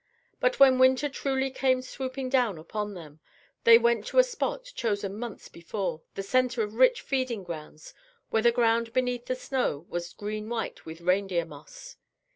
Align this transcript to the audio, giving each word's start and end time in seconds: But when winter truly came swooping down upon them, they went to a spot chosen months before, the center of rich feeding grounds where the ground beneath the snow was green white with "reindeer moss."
But 0.39 0.59
when 0.59 0.79
winter 0.79 1.07
truly 1.09 1.51
came 1.51 1.83
swooping 1.83 2.29
down 2.29 2.57
upon 2.57 2.95
them, 2.95 3.19
they 3.65 3.77
went 3.77 4.03
to 4.07 4.17
a 4.17 4.23
spot 4.23 4.71
chosen 4.73 5.15
months 5.15 5.47
before, 5.47 6.01
the 6.15 6.23
center 6.23 6.63
of 6.63 6.73
rich 6.73 7.01
feeding 7.01 7.43
grounds 7.43 7.93
where 8.31 8.41
the 8.41 8.51
ground 8.51 8.93
beneath 8.93 9.27
the 9.27 9.35
snow 9.35 9.85
was 9.89 10.13
green 10.13 10.49
white 10.49 10.87
with 10.87 11.01
"reindeer 11.01 11.45
moss." 11.45 11.97